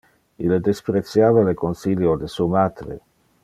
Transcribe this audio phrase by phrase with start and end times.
[0.45, 2.99] Ille dispreciava le consilio de su matre.